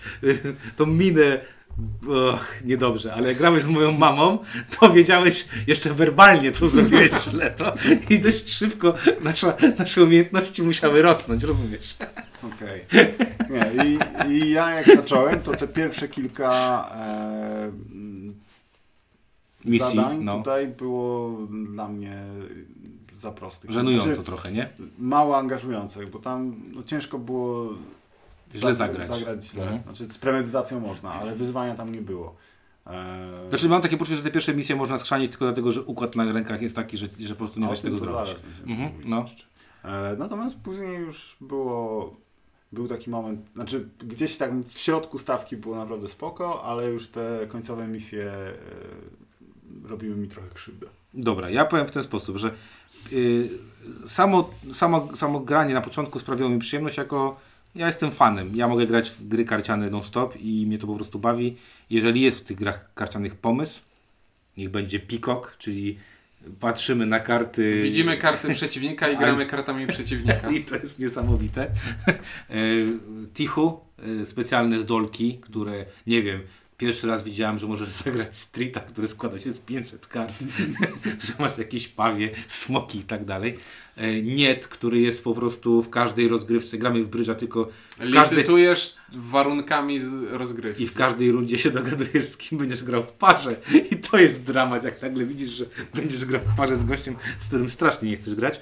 [0.76, 1.40] tą minę,
[2.08, 4.38] och, niedobrze, ale jak grałeś z moją mamą,
[4.78, 7.74] to wiedziałeś jeszcze werbalnie, co zrobiłeś źle, to
[8.10, 11.96] i dość szybko nasza, nasze umiejętności musiały rosnąć, rozumiesz?
[12.42, 12.84] Okej.
[13.50, 13.98] Nie, i,
[14.32, 16.50] I ja jak zacząłem, to te pierwsze kilka
[16.94, 17.72] e,
[19.64, 20.38] Misji, zadań no.
[20.38, 21.38] tutaj było
[21.74, 22.22] dla mnie
[23.16, 23.70] za prostych.
[23.70, 24.68] Żenująco Znaczy, trochę, nie?
[24.98, 27.74] mało angażujące, bo tam no, ciężko było
[28.54, 29.08] Źle za- zagrać.
[29.08, 29.62] zagrać źle.
[29.62, 29.82] Mhm.
[29.82, 32.34] Znaczy z premedytacją można, ale wyzwania tam nie było.
[32.86, 36.16] E, Znaczy mam takie poczucie, że te pierwsze misje można skrzanić tylko dlatego, że układ
[36.16, 38.36] na rękach jest taki, że, że po prostu nie da się tego zrobić.
[38.66, 39.22] Mhm, no.
[39.22, 39.44] jeszcze.
[39.84, 42.16] E, natomiast później już było,
[42.72, 47.46] był taki moment, znaczy gdzieś tak w środku stawki było naprawdę spoko, ale już te
[47.48, 48.52] końcowe misje e,
[49.84, 50.86] robiły mi trochę krzywdę.
[51.14, 52.50] Dobra, ja powiem w ten sposób, że
[53.12, 53.50] y,
[54.06, 57.36] samo, samo, samo granie na początku sprawiało mi przyjemność jako
[57.74, 58.56] ja jestem fanem.
[58.56, 61.56] Ja mogę grać w gry karciane non-stop i mnie to po prostu bawi.
[61.90, 63.80] Jeżeli jest w tych grach karcianych pomysł,
[64.56, 65.98] niech będzie pikok, czyli
[66.60, 67.82] patrzymy na karty.
[67.82, 70.50] Widzimy karty przeciwnika i gramy kartami przeciwnika.
[70.54, 71.70] I to jest niesamowite.
[72.50, 72.54] E,
[73.34, 73.80] Tichu,
[74.22, 76.40] e, specjalne zdolki, które nie wiem,
[76.78, 80.34] pierwszy raz widziałem, że możesz zagrać streeta, który składa się z 500 kart,
[81.26, 83.58] że masz jakieś pawie, smoki i tak dalej.
[83.96, 88.38] E, Niet, który jest po prostu w każdej rozgrywce, gramy w brydża tylko w każdej,
[88.38, 90.84] Licytujesz warunkami z rozgrywki.
[90.84, 93.56] i w każdej rundzie się dogadujesz z kim będziesz grał w parze.
[93.90, 97.46] I to jest dramat, jak nagle widzisz, że będziesz grał w parze z gościem, z
[97.48, 98.60] którym strasznie nie chcesz grać.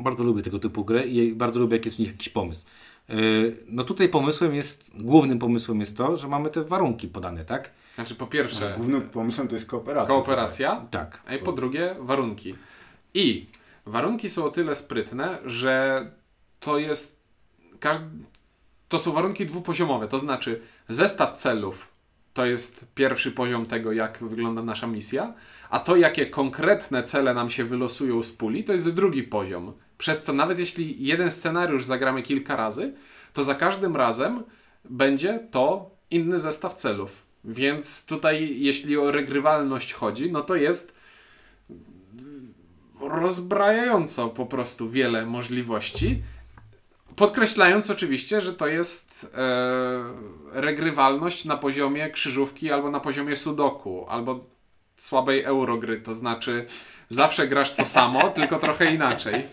[0.00, 2.64] Bardzo lubię tego typu grę i bardzo lubię, jak jest w nich jakiś pomysł.
[3.08, 7.70] Yy, No tutaj pomysłem jest, głównym pomysłem jest to, że mamy te warunki podane, tak?
[7.94, 10.14] Znaczy po pierwsze Głównym pomysłem to jest kooperacja.
[10.14, 11.22] kooperacja, Tak.
[11.26, 12.54] a i po drugie warunki.
[13.14, 13.46] I
[13.86, 16.06] warunki są o tyle sprytne, że
[16.60, 17.20] to jest
[17.80, 18.00] każd...
[18.88, 21.88] to są warunki dwupoziomowe, to znaczy zestaw celów
[22.34, 25.34] to jest pierwszy poziom tego, jak wygląda nasza misja,
[25.70, 29.72] a to, jakie konkretne cele nam się wylosują z puli, to jest drugi poziom.
[29.98, 32.94] Przez co nawet jeśli jeden scenariusz zagramy kilka razy,
[33.32, 34.42] to za każdym razem
[34.84, 37.22] będzie to inny zestaw celów.
[37.44, 40.96] Więc tutaj, jeśli o regrywalność chodzi, no to jest
[43.00, 46.22] rozbrajająco po prostu wiele możliwości.
[47.16, 50.04] Podkreślając oczywiście, że to jest e,
[50.52, 54.55] regrywalność na poziomie krzyżówki albo na poziomie sudoku, albo
[54.96, 56.66] słabej eurogry, to znaczy
[57.08, 59.44] zawsze grasz to samo, tylko trochę inaczej.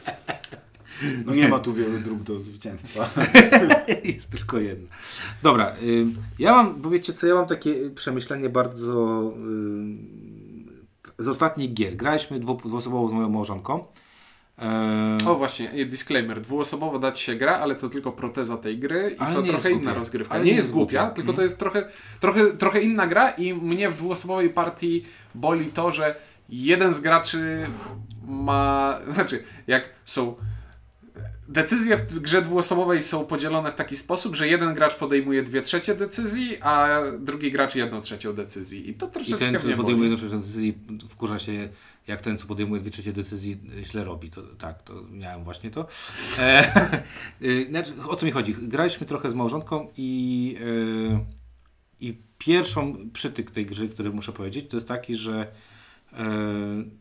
[1.26, 3.10] No nie ma tu wielu dróg do zwycięstwa.
[4.04, 4.88] Jest tylko jedna.
[5.44, 6.06] Dobra, y,
[6.40, 9.24] ja mam, bo wiecie co, ja mam takie przemyślenie bardzo
[11.20, 11.96] y, z ostatnich gier.
[11.96, 13.86] Graliśmy dwu, dwuosobowo z moją małżonką.
[14.62, 16.42] E, O właśnie, disclaimer.
[16.42, 19.70] Dwuosobowo dać się gra, ale to tylko proteza tej gry i Ale to nie trochę
[19.72, 19.94] inna głupia.
[19.96, 20.36] rozgrywka.
[20.36, 21.36] Ale nie, jest głupia, tylko Mhm.
[21.36, 21.84] to jest trochę,
[22.20, 26.16] trochę, trochę inna gra i mnie w dwuosobowej partii boli to, że
[26.50, 27.66] jeden z graczy
[28.28, 29.00] ma...
[29.08, 30.36] Znaczy, jak są...
[31.48, 35.96] Decyzje w grze dwuosobowej są podzielone w taki sposób, że jeden gracz podejmuje dwie trzecie
[35.96, 38.90] decyzji, a drugi gracz jedną trzecią decyzji.
[38.90, 40.78] I to I troszeczkę ten, co podejmuje jedną trzecią decyzji,
[41.10, 41.70] wkurza się,
[42.08, 44.30] jak ten, co podejmuje dwie trzecie decyzji, źle robi.
[44.30, 45.88] To, tak, to miałem właśnie to.
[46.40, 47.02] E,
[47.42, 48.56] y, znaczy, o co mi chodzi?
[48.62, 50.56] Graliśmy trochę z małżonką i,
[51.12, 51.26] e,
[52.00, 55.52] i pierwszą przytyk tej gry, który muszę powiedzieć, to jest taki, że
[56.14, 56.26] e,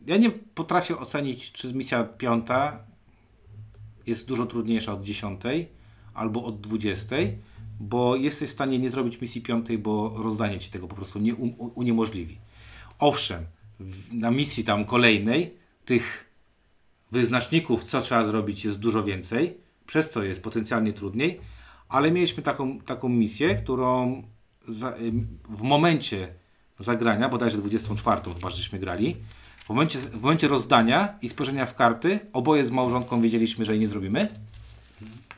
[0.07, 2.92] ja nie potrafię ocenić, czy misja piąta
[4.07, 5.67] jest dużo trudniejsza od dziesiątej
[6.13, 7.37] albo od dwudziestej,
[7.79, 11.35] bo jesteś w stanie nie zrobić misji piątej, bo rozdanie ci tego po prostu nie
[11.35, 12.37] um, uniemożliwi.
[12.99, 13.45] Owszem,
[14.11, 15.53] na misji tam kolejnej
[15.85, 16.29] tych
[17.11, 21.39] wyznaczników, co trzeba zrobić, jest dużo więcej, przez co jest potencjalnie trudniej,
[21.89, 24.23] ale mieliśmy taką, taką misję, którą
[25.49, 26.33] w momencie
[26.79, 29.15] zagrania, bodajże 24 chyba żeśmy grali,
[29.65, 33.79] w momencie, w momencie rozdania i spojrzenia w karty, oboje z małżonką wiedzieliśmy, że jej
[33.81, 34.27] nie zrobimy.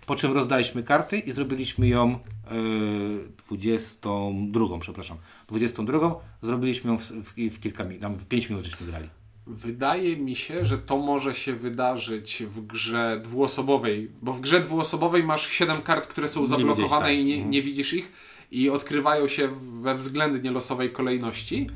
[0.06, 2.19] Po czym rozdaliśmy karty i zrobiliśmy ją
[2.51, 5.17] yy, 22, przepraszam.
[5.47, 9.10] 22 zrobiliśmy ją w, w, w kilka minut, tam w 5 minut żeśmy grali.
[9.47, 15.23] Wydaje mi się, że to może się wydarzyć w grze dwuosobowej, bo w grze dwuosobowej
[15.23, 17.25] masz 7 kart, które są Nie zablokowane widzieć, tak.
[17.25, 17.51] i nie, Mhm.
[17.51, 18.12] nie widzisz ich
[18.51, 19.49] i odkrywają się
[19.82, 21.67] we względnie losowej kolejności,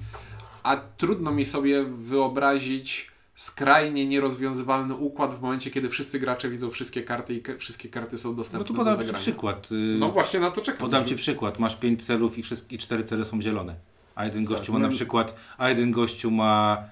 [0.64, 7.04] a trudno mi sobie wyobrazić skrajnie nierozwiązywalny układ w momencie, kiedy wszyscy gracze widzą wszystkie
[7.04, 9.20] karty i wszystkie karty są No dostępne tu do podam Ci zagrania.
[9.20, 9.72] przykład.
[9.72, 10.80] Yy, No właśnie na to czekam.
[10.80, 11.60] podam Ci przykład.
[11.60, 13.76] Masz 5 celów i, wszystkie, i 4 cele są zielone.
[14.16, 16.84] A jeden gościu Tak, ma na miałem- przykład, a jeden gościu ma,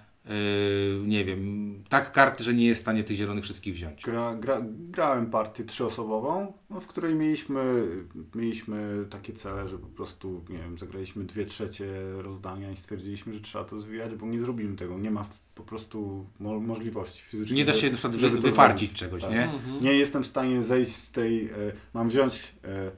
[1.06, 4.02] nie wiem, tak karty, że nie jest w stanie tych zielonych wszystkich wziąć.
[4.04, 7.88] Gra, gra, grałem partię trzyosobową, no, w której mieliśmy,
[8.36, 11.86] mieliśmy takie cele, że po prostu, nie wiem, zagraliśmy dwie trzecie
[12.18, 15.00] rozdania i stwierdziliśmy, że trzeba to zwijać, bo nie zrobimy tego.
[15.00, 17.58] Nie ma w- po prostu mo możliwości fizycznej.
[17.58, 19.32] Nie da się na przykład żeby wyfarcić czegoś, Tak.
[19.32, 19.44] nie?
[19.44, 19.84] Mhm.
[19.84, 21.46] Nie jestem w stanie zejść z tej.
[21.50, 21.54] E,
[21.94, 22.54] mam wziąć.
[22.64, 22.92] E,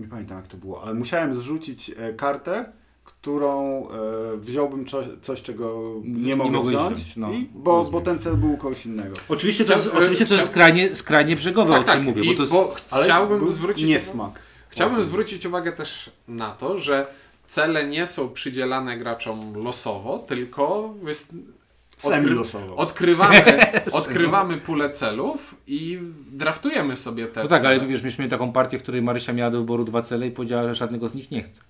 [0.00, 2.72] nie pamiętam jak to było, ale musiałem zrzucić e, kartę,
[3.20, 7.32] którą e, wziąłbym coś, coś, czego nie, mogę mogłeś wziąć, wziąć, no.
[7.32, 7.92] i, bo, Rozumiem.
[7.92, 9.16] bo ten cel był u kogoś innego.
[9.28, 12.02] Oczywiście to, jest, Chciał- oczywiście to jest chciał- skrajnie, skrajnie brzegowe, Tak, o czym tak.
[12.04, 12.52] mówię, I bo to jest...
[12.52, 14.38] bo Ale chciałbym był zwrócić niesmak.
[14.70, 17.06] Chciałbym zwrócić uwagę też na to, że
[17.46, 21.28] cele nie są przydzielane graczom losowo, tylko wys...
[21.98, 22.76] Semi-losowo.
[22.76, 23.44] odkrywamy,
[23.92, 25.98] odkrywamy pulę celów i
[26.30, 27.74] draftujemy sobie te No tak, cele.
[27.80, 30.30] ale wiesz, myśmy mieli taką partię, w której Marysia miała do wyboru dwa cele i
[30.30, 31.60] powiedziała, że żadnego z nich nie chce.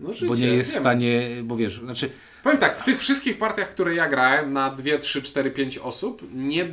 [0.00, 2.10] No, życie, bo nie jest w stanie, bo wiesz, znaczy
[2.42, 6.22] Powiem tak, w tych wszystkich partiach, które ja grałem na 2, 3, 4, 5 osób,
[6.34, 6.68] nie,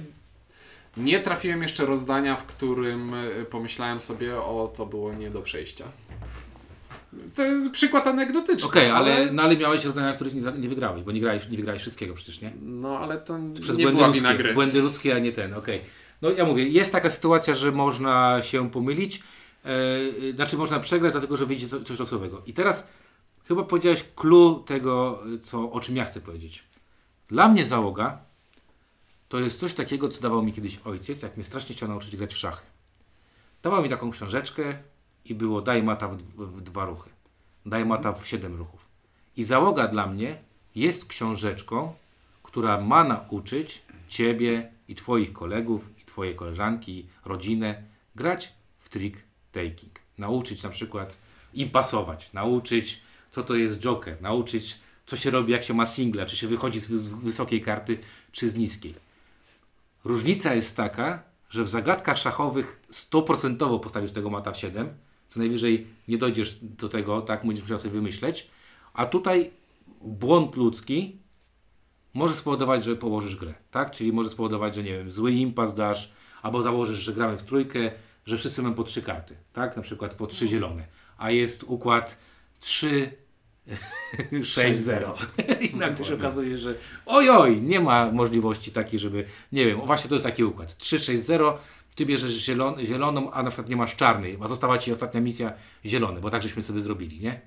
[0.97, 5.85] nie trafiłem jeszcze rozdania, w którym y, pomyślałem sobie, o to było nie do przejścia.
[7.35, 8.69] To przykład anegdotyczny.
[8.69, 11.81] Okej, ale, no, ale miałeś rozdania, których nie, nie wygrałeś, bo nie grałeś, nie wygrałeś
[11.81, 12.53] wszystkiego przecież, nie?
[12.61, 14.53] No ale to Przez nie błędy była ludzkie, gry.
[14.53, 15.81] błędy ludzkie, a nie ten, okej.
[16.21, 19.23] No ja mówię, jest taka sytuacja, że można się pomylić,
[19.65, 22.41] e, znaczy można przegrać, dlatego że wyjdzie co- coś losowego.
[22.45, 22.87] I teraz
[23.47, 26.63] chyba powiedziałeś clue tego, co, o czym ja chcę powiedzieć.
[27.27, 28.17] Dla mnie załoga
[29.29, 32.33] to jest coś takiego, co dawał mi kiedyś ojciec, jak mnie strasznie chciał nauczyć grać
[32.33, 32.65] w szachy.
[33.63, 34.77] Dawał mi taką książeczkę
[35.25, 37.09] i było daj mata w, w dwa ruchy.
[37.65, 38.85] Daj mata w siedem ruchów.
[39.37, 40.37] I załoga dla mnie
[40.75, 41.93] jest książeczką,
[42.43, 47.83] która ma nauczyć Ciebie i Twoich kolegów, i Twoje koleżanki, rodzinę
[48.15, 49.99] grać w trick taking.
[50.17, 51.17] Nauczyć na przykład
[51.53, 53.01] im pasować, nauczyć
[53.35, 56.79] co to jest joker, nauczyć co się robi jak się ma singla, czy się wychodzi
[56.79, 57.97] z, wys- z wysokiej karty,
[58.31, 58.95] czy z niskiej.
[60.03, 64.89] Różnica jest taka, że w zagadkach szachowych 100% postawisz tego mata w 7,
[65.27, 68.47] co najwyżej nie dojdziesz do tego, tak, będziesz musiał sobie wymyśleć,
[68.93, 69.51] a tutaj
[70.01, 71.17] błąd ludzki
[72.13, 73.91] może spowodować, że położysz grę, tak?
[73.91, 77.91] Czyli może spowodować, że nie wiem, zły impas dasz, albo założysz, że gramy w trójkę,
[78.25, 79.75] że wszyscy mamy po trzy karty, tak?
[79.75, 82.19] Na przykład po trzy zielone, a jest układ
[82.59, 83.24] 3
[84.31, 85.13] 6-0.
[85.71, 86.75] I nagle się okazuje, że
[87.05, 90.71] oj, oj, nie ma możliwości takiej, żeby, nie wiem, o właśnie to jest taki układ.
[90.79, 91.53] 3-6-0,
[91.95, 95.53] ty bierzesz zielon, zieloną, a na przykład nie masz czarnej, a została ci ostatnia misja
[95.85, 97.41] zielony, bo tak żeśmy sobie zrobili, nie?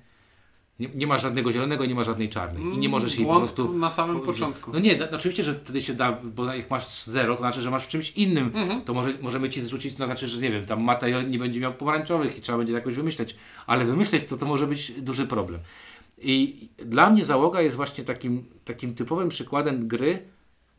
[0.79, 2.63] Nie, nie masz żadnego zielonego, nie ma żadnej czarnej.
[2.63, 3.77] I nie możesz jej po Mm, Błąd prostu...
[3.77, 4.71] na samym po- początku.
[4.73, 7.71] No nie, no, oczywiście, że wtedy się da, bo jak masz zero, to znaczy, że
[7.71, 8.51] masz w czymś innym.
[8.55, 8.81] Mhm.
[8.81, 11.73] To może, możemy ci zrzucić, to znaczy, że nie wiem, tam Mateo nie będzie miał
[11.73, 13.35] pomarańczowych i trzeba będzie jakoś wymyśleć.
[13.67, 15.59] Ale wymyśleć to, to może być duży problem.
[16.21, 20.21] I dla mnie załoga jest właśnie takim, takim typowym przykładem gry,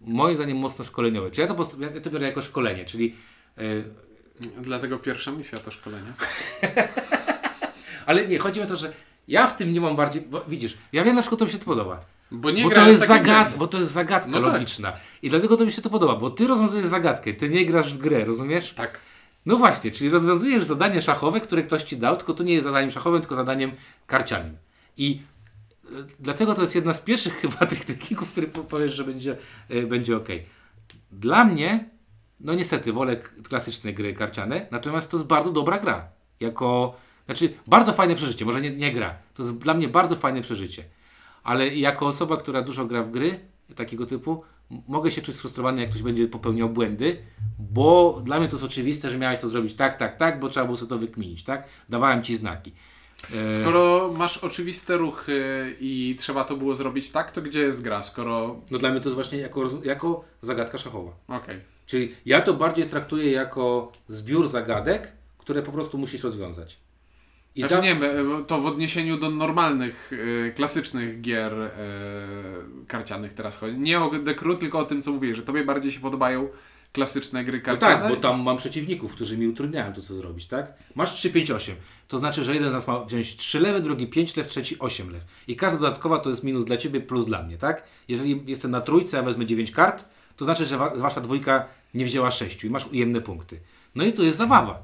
[0.00, 1.31] moim zdaniem mocno szkoleniowej.
[1.31, 3.14] Czy ja to, ja to biorę jako szkolenie, czyli
[3.57, 3.85] yy,
[4.61, 6.12] Dlatego pierwsza misja to szkolenie.
[8.07, 8.92] ale nie, chodzi o to, że
[9.29, 10.24] ja w tym nie mam bardziej.
[10.48, 12.00] Widzisz, ja wiem, na przykład to mi się to podoba.
[12.31, 14.53] Bo nie bo, to jest zagad- bo to jest zagadka No tak.
[14.53, 14.92] logiczna.
[15.22, 17.98] I dlatego to mi się to podoba, bo ty rozwiązujesz zagadkę, ty nie grasz w
[17.98, 18.72] grę, rozumiesz?
[18.72, 19.00] Tak.
[19.46, 22.90] No właśnie, czyli rozwiązujesz zadanie szachowe, które ktoś ci dał, tylko to nie jest zadaniem
[22.90, 23.72] szachowym, tylko zadaniem
[24.07, 24.57] karcianym.
[24.96, 25.22] I
[25.85, 25.88] e,
[26.20, 29.37] dlatego to jest jedna z pierwszych chyba tych techników, który po- powiesz, że będzie,
[29.68, 30.29] e, będzie ok.
[31.12, 31.90] Dla mnie,
[32.40, 33.16] no niestety, wolę
[33.48, 36.09] klasyczne gry karciane, natomiast to jest bardzo dobra gra.
[36.40, 39.14] Jako, znaczy, bardzo fajne przeżycie, może nie, nie gra.
[39.35, 40.85] To jest dla mnie bardzo fajne przeżycie.
[41.42, 43.40] Ale jako osoba, która dużo gra w gry
[43.76, 44.44] takiego typu,
[44.88, 47.22] mogę się czuć sfrustrowany, jak ktoś będzie popełniał błędy,
[47.59, 50.66] bo dla mnie to jest oczywiste, że miałeś to zrobić tak, tak, tak, bo trzeba
[50.66, 51.68] było sobie to wykminić, tak?
[51.88, 52.72] Dawałem ci znaki.
[53.50, 55.42] E, Skoro masz oczywiste ruchy
[55.80, 58.02] i trzeba to było zrobić tak, to gdzie jest gra?
[58.02, 58.61] Skoro.
[58.70, 61.12] No dla mnie to jest właśnie jako, jako zagadka szachowa.
[61.28, 61.61] Okej.
[61.87, 66.78] Czyli ja to bardziej traktuję jako zbiór zagadek, które po prostu musisz rozwiązać.
[67.56, 68.14] I Znaczy za- nie, my-
[68.46, 71.70] to w odniesieniu do normalnych, y, klasycznych gier y,
[72.87, 73.78] karcianych teraz chodzi.
[73.78, 76.48] Nie o The Crew, tylko o tym, co mówię, że tobie bardziej się podobają
[76.92, 77.94] klasyczne gry No karciane.
[78.03, 80.72] tak, bo tam mam przeciwników, którzy mi utrudniają to, co zrobić, tak?
[80.94, 81.76] Masz 3, 5, 8.
[82.09, 85.11] To znaczy, że jeden z nas ma wziąć 3 lewe, drugi 5 lew, trzeci 8
[85.12, 85.22] lew.
[85.48, 87.83] I każda dodatkowa to jest minus dla Ciebie, plus dla mnie, tak?
[88.09, 90.05] Jeżeli jestem na trójce, a wezmę 9 kart,
[90.37, 93.61] to znaczy, że wa- Wasza dwójka nie wzięła 6 i masz ujemne punkty.
[93.94, 94.83] No i to jest zabawa.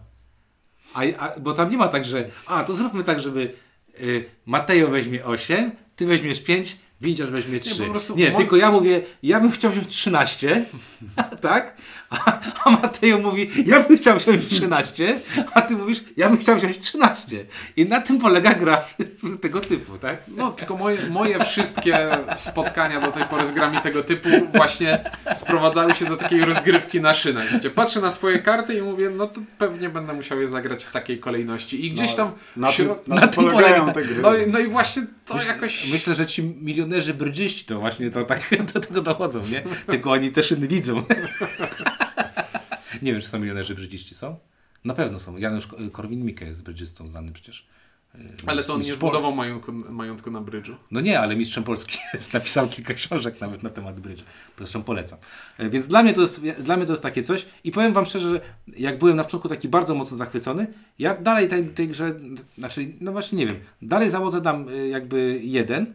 [0.94, 3.52] A, a, bo tam nie ma tak, że a, to zróbmy tak, żeby
[4.00, 7.80] y, Mateo weźmie 8, Ty weźmiesz 5, Windziarz weźmie 3.
[7.80, 10.64] Nie, po prostu nie tylko ja mówię, ja bym chciał wziąć 13,
[11.40, 11.76] tak?
[12.10, 15.18] A, a Mateo mówi, ja bym chciał wziąć 13,
[15.54, 17.44] a ty mówisz, ja bym chciał wziąć 13.
[17.76, 18.84] I na tym polega gra
[19.42, 20.16] tego typu, tak?
[20.36, 25.04] No, tylko moje, moje wszystkie spotkania do tej pory z grami tego typu właśnie
[25.36, 29.26] sprowadzały się do takiej rozgrywki na szynach, gdzie patrzę na swoje karty i mówię, no
[29.26, 31.86] to pewnie będę musiał je zagrać w takiej kolejności.
[31.86, 34.22] I gdzieś tam Na tym, na na tym polegają polega- te gry.
[34.22, 35.92] no, no i właśnie to jakoś...
[35.92, 39.62] Myślę, że ci milionerzy brydżyści to właśnie to tak do tego dochodzą, nie?
[39.86, 40.96] Tylko oni te szyny widzą.
[43.02, 44.36] nie wiem, czy są milionerzy brzydziści, są?
[44.84, 45.36] Na pewno są.
[45.36, 47.66] Janusz Korwin-Mikke jest brydżystą znany przecież.
[48.18, 50.76] Yy, Ale to on nie Pol- zbudował majątku, majątku na brydżu.
[50.90, 52.32] No nie, ale mistrzem Polski jest.
[52.34, 54.24] Napisał kilka książek nawet na temat brydża.
[54.58, 55.18] Zresztą polecam.
[55.58, 58.06] E, Więc dla mnie, to jest, dla mnie to jest takie coś i powiem Wam
[58.06, 58.40] szczerze, że
[58.76, 60.66] jak byłem na początku taki bardzo mocno zachwycony,
[60.98, 62.14] ja dalej tej, tej grze,
[62.58, 65.92] znaczy, no właśnie nie wiem, dalej załodzę dam y, jakby jeden,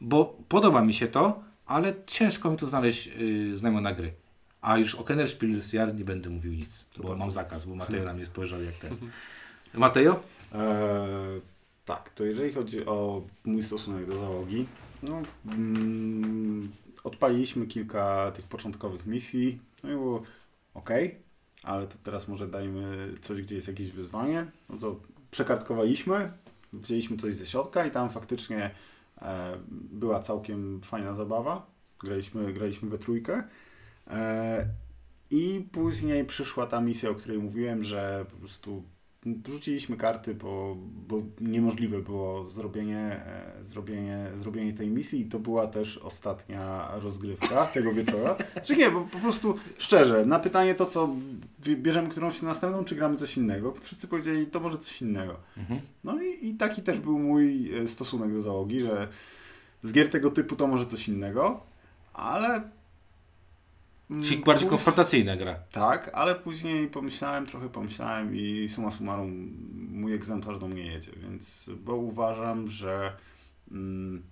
[0.00, 4.12] bo podoba mi się to, ale ciężko mi tu znaleźć yy, znamiona gry.
[4.60, 8.26] A już o Kennerspielsjahr nie będę mówił nic, bo mam zakaz, bo Mateo na mnie
[8.26, 8.96] spojrzał jak ten.
[9.74, 10.20] Mateo?
[10.54, 10.60] Eee,
[11.84, 14.66] tak, to jeżeli chodzi o mój stosunek do załogi,
[15.02, 16.72] no, mm,
[17.04, 20.22] odpaliliśmy kilka tych początkowych misji, no i było
[20.74, 20.90] ok,
[21.62, 26.32] ale to teraz może dajmy coś, gdzie jest jakieś wyzwanie, no to przekartkowaliśmy,
[26.72, 28.70] wzięliśmy coś ze środka i tam faktycznie
[29.22, 31.66] e, była całkiem fajna zabawa,
[32.00, 33.42] graliśmy, graliśmy we trójkę.
[34.06, 34.66] E,
[35.30, 38.82] I później przyszła ta misja, o której mówiłem, że po prostu
[39.48, 40.76] rzuciliśmy karty, bo,
[41.08, 47.66] bo niemożliwe było zrobienie, e, zrobienie, zrobienie tej misji i to była też ostatnia rozgrywka
[47.66, 48.36] tego wieczora.
[48.64, 51.08] Czy nie, bo po prostu szczerze, na pytanie to co,
[51.60, 53.74] bierzemy którąś następną, czy gramy coś innego?
[53.80, 55.36] Wszyscy powiedzieli, to może coś innego.
[56.04, 59.08] No i, i taki też był mój e, stosunek do załogi, że
[59.82, 61.60] z gier tego typu to może coś innego,
[62.12, 62.73] ale...
[64.10, 65.54] mm, Czyli bardziej póź- konfrontacyjna gra.
[65.72, 69.56] Tak, ale później pomyślałem, trochę pomyślałem i summa summarum
[69.90, 73.16] mój egzemplarz do mnie jedzie, więc, bo uważam, że
[73.70, 74.22] mm,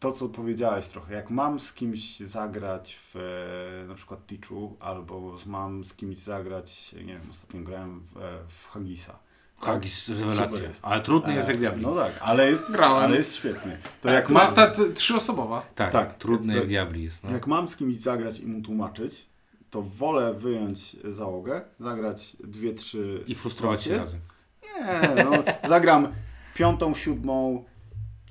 [0.00, 5.36] to, co powiedziałeś trochę, jak mam z kimś zagrać w e, na przykład Teachu, albo
[5.46, 9.18] mam z kimś zagrać, nie wiem, ostatnio grałem w, e, w Hagisa.
[9.64, 10.68] Super rewelacja.
[10.68, 10.80] jest.
[10.84, 11.82] Ale trudny jest E, jak diabli.
[11.82, 13.04] No tak, ale jest, Grałem.
[13.04, 13.76] ale jest świetny.
[14.02, 15.66] To Jak jak mam, Masta trzyosobowa.
[15.74, 17.24] tak, tak, trudny to- jak diabli jest.
[17.24, 17.30] No.
[17.30, 19.26] jak mam z kimś zagrać i mu tłumaczyć,
[19.70, 24.20] to wolę wyjąć załogę, zagrać dwie, trzy I frustrować się razem.
[24.62, 25.30] Nie, no,
[25.68, 26.08] zagram
[26.54, 27.64] piątą, siódmą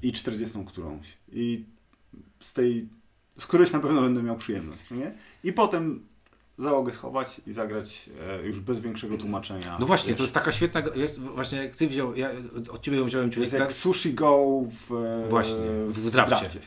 [0.01, 1.17] i czterdziestą którąś.
[1.31, 1.65] I
[2.39, 2.89] z tej,
[3.39, 5.13] z którejś na pewno będę miał przyjemność, no nie?
[5.43, 6.05] I potem
[6.59, 8.09] załogę schować i zagrać
[8.43, 9.77] e, już bez większego tłumaczenia.
[9.79, 12.29] No właśnie, Wiesz, to jest taka świetna ja- Właśnie jak ty wziął, ja
[12.71, 14.45] od ciebie ją wziąłem, to czyli jest tak, jak sushi go
[14.89, 14.93] w,
[15.25, 15.55] e, Właśnie,
[15.87, 16.59] w drafcie.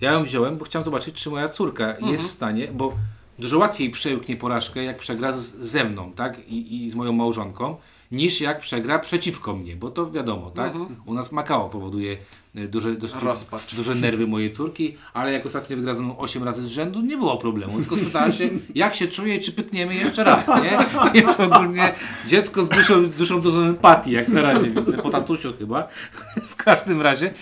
[0.00, 2.12] ja ją wziąłem, bo chciałem zobaczyć, czy moja córka Mhm.
[2.12, 2.94] jest w stanie, bo
[3.38, 6.38] dużo łatwiej przełknie porażkę, jak przegra z, ze mną, tak?
[6.48, 7.76] I, I z moją małżonką,
[8.12, 10.72] niż jak przegra przeciwko mnie, bo to wiadomo, tak?
[11.06, 12.16] U nas Makao powoduje
[12.56, 13.74] y, duże, Rozpacz.
[13.74, 17.16] duże nerwy mojej córki, ale jak ostatnio wygra ze mną 8 razy z rzędu, nie
[17.16, 20.78] było problemu, tylko spytała się, jak się czuje czy pytniemy jeszcze raz, nie?
[21.14, 21.92] Więc ogólnie
[22.28, 25.88] dziecko z dużą, dużą dozą empatii, jak na razie widzę, po tatusiu chyba.
[26.48, 27.34] W każdym razie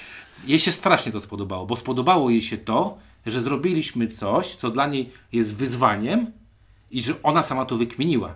[0.47, 4.87] jej się strasznie to spodobało, bo spodobało jej się to, że zrobiliśmy coś, co dla
[4.87, 6.33] niej jest wyzwaniem
[6.93, 8.35] i że ona sama to wykminiła.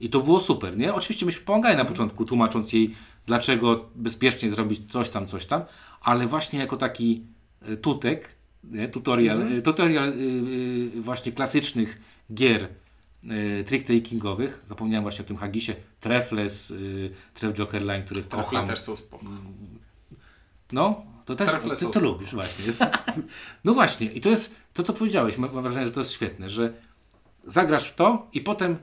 [0.00, 0.94] I to było super, nie?
[0.94, 2.94] Oczywiście myśmy pomagali na początku, tłumacząc jej,
[3.26, 5.62] dlaczego bezpiecznie zrobić coś tam, coś tam,
[6.00, 7.22] ale właśnie jako taki
[7.62, 8.28] e, tutek,
[8.64, 8.88] nie?
[8.88, 12.00] tutorial, e, tutorial e, właśnie klasycznych
[12.34, 16.74] gier e, trick-takingowych, zapomniałem właśnie o tym Hagisie, Trefles, e,
[17.34, 18.66] Tref Joker Line, który Trafle kocham.
[18.66, 19.26] też są spoko.
[20.72, 22.00] No, to też Trefle ty, to spoko.
[22.00, 22.64] lubisz właśnie.
[23.64, 25.38] No właśnie, i to jest to, co powiedziałeś.
[25.38, 26.72] Mam wrażenie, że to jest świetne, że
[27.44, 28.78] zagrasz w to i potem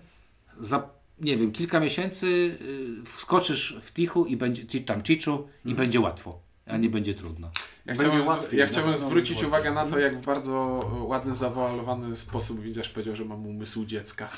[0.60, 0.90] za,
[1.22, 6.00] nie wiem, kilka miesięcy y, wskoczysz w tichu i będzie, ci- tam ciczu i będzie
[6.00, 7.52] łatwo, a nie będzie trudno.
[7.86, 12.62] Ja Będzie chciałbym, łatwiej, ja zwrócić uwagę na to, jak w bardzo ładny, zawoalowany sposób
[12.62, 14.30] widzisz powiedział, że mam umysł dziecka.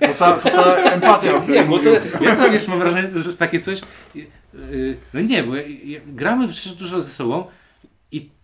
[0.00, 1.90] To ta, to ta empatia, o której Nie, bo to,
[2.20, 3.80] ja to wiesz, mam wrażenie, to jest takie coś,
[4.16, 7.44] y, y, no nie, bo ja, ja, gramy przecież dużo ze sobą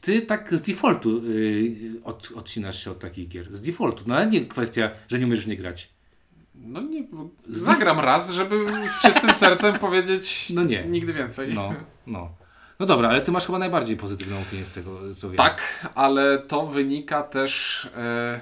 [0.09, 3.53] ty tak z defaultu y, od, odcinasz się od takich gier.
[3.57, 5.88] Z defaultu, no ale nie kwestia, że nie umiesz w nie grać.
[6.55, 10.85] No nie, bo zagram raz, żeby z czystym sercem powiedzieć No nie.
[10.85, 11.55] nigdy więcej.
[11.55, 11.75] No,
[12.07, 12.31] no.
[12.81, 15.37] No dobra, ale ty masz chyba najbardziej pozytywną opinię z tego, co wiem.
[15.37, 17.85] Tak, ale to wynika też.
[17.97, 18.40] E,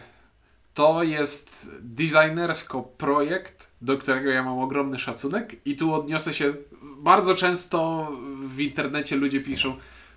[0.74, 6.55] to jest designersko projekt, do którego ja mam ogromny szacunek, i tu odniosę się.
[6.98, 8.09] Bardzo często
[8.48, 9.76] w internecie ludzie piszą.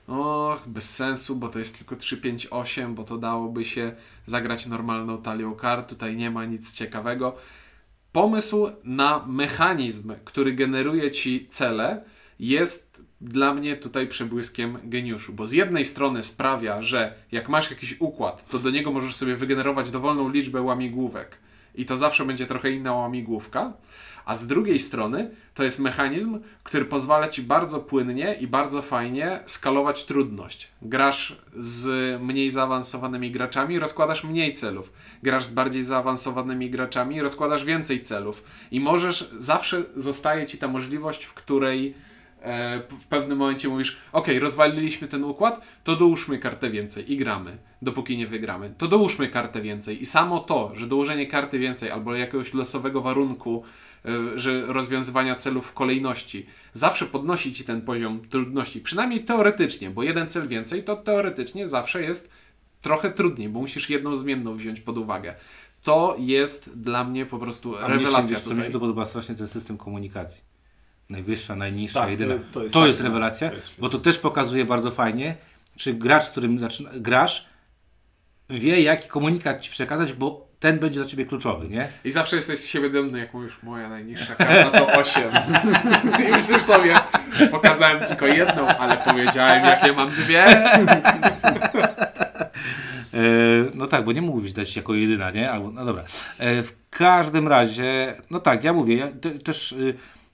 [0.09, 3.91] Och, bez sensu, bo to jest tylko 358, bo to dałoby się
[4.25, 7.35] zagrać normalną talią kart, tutaj nie ma nic ciekawego.
[8.11, 12.03] Pomysł na mechanizm, który generuje ci cele,
[12.39, 17.95] jest dla mnie tutaj przebłyskiem geniuszu, bo z jednej strony sprawia, że jak masz jakiś
[17.99, 21.37] układ, to do niego możesz sobie wygenerować dowolną liczbę łamigłówek.
[21.75, 23.73] I to zawsze będzie trochę inna łamigłówka,
[24.29, 29.39] a z drugiej strony to jest mechanizm, który pozwala ci bardzo płynnie i bardzo fajnie
[29.45, 30.67] skalować trudność.
[30.81, 34.91] Grasz z mniej zaawansowanymi graczami, rozkładasz mniej celów.
[35.23, 38.43] Grasz z bardziej zaawansowanymi graczami, rozkładasz więcej celów.
[38.71, 41.95] I możesz, zawsze zostaje ci ta możliwość, w której
[42.41, 47.57] e, w pewnym momencie mówisz, ok, rozwaliliśmy ten układ, to dołóżmy kartę więcej i gramy,
[47.81, 48.73] dopóki nie wygramy.
[48.77, 53.63] To dołóżmy kartę więcej i samo to, że dołożenie karty więcej albo jakiegoś losowego warunku,
[54.35, 60.27] że rozwiązywania celów w kolejności, zawsze podnosi ci ten poziom trudności, przynajmniej teoretycznie, bo jeden
[60.27, 62.31] cel więcej to teoretycznie zawsze jest
[62.81, 65.35] trochę trudniej, bo musisz jedną zmienną wziąć pod uwagę.
[65.83, 68.79] To jest dla mnie po prostu A mnie się, rewelacja wiesz, co mi się to
[68.79, 70.41] podoba strasznie, ten system komunikacji.
[71.09, 72.33] Najwyższa, najniższa, Tak, to- jedyna.
[72.33, 73.03] to To jest jest, świetne.
[73.03, 75.35] rewelacja, To jest bo to też pokazuje bardzo fajnie,
[75.75, 77.45] czy gracz, z którym zaczyna, grasz,
[78.49, 81.87] wie, jaki komunikat ci przekazać, bo ten będzie dla ciebie kluczowy, nie?
[82.03, 85.23] I zawsze jesteś z siebie dumny, jak mówisz, moja najniższa karta to 8.
[86.27, 86.95] I myślisz sobie,
[87.51, 90.45] pokazałem tylko jedną, ale powiedziałem, jakie mam dwie.
[93.13, 93.21] E,
[93.73, 95.51] no tak, bo nie mógłbyś dać jako jedyna, nie?
[95.51, 96.03] Albo, no dobra.
[96.39, 99.93] E, w każdym razie, no tak, ja mówię, ja te, też y,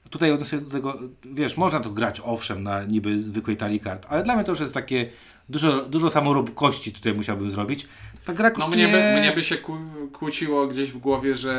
[0.10, 4.24] tutaj odnośnie do tego, wiesz, można to grać owszem na niby zwykłej talii kart, ale
[4.24, 5.10] dla mnie to już jest takie
[5.50, 7.88] dużo, dużo samoróbkości tutaj musiałbym zrobić.
[8.26, 8.88] Ta gra No kosztuje...
[8.88, 11.54] mnie by, mnie by się kłó- kłóciło gdzieś w głowie, że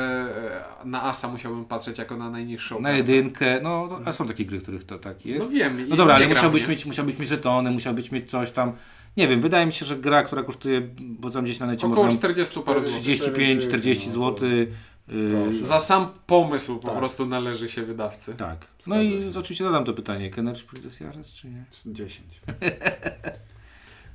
[0.85, 4.61] e, na Asa musiałbym patrzeć jako na najniższą Na jedynkę, no a są takie gry,
[4.61, 5.41] których to tak jest.
[5.47, 5.89] No wiem.
[5.89, 8.73] No dobra, ale musiałbyś mieć, musiałbyś mieć żetony, musiałbyś mieć coś tam.
[9.17, 12.05] Nie wiem, wydaje mi się, że gra, która kosztuje, bo tam gdzieś na necie Około
[12.05, 13.03] można 40 paru złotych.
[13.03, 14.49] 35-40 no to- zł.
[14.49, 14.67] Yy,
[15.45, 15.65] Proszę.
[15.65, 16.99] Za sam pomysł po Tak.
[16.99, 18.35] prostu należy się wydawcy.
[18.35, 18.67] tak.
[18.87, 19.39] No Zgadza i się.
[19.39, 20.31] oczywiście zadam to pytanie.
[20.31, 21.65] Kenner Spiritus Jares, czy nie?
[21.87, 22.41] 10.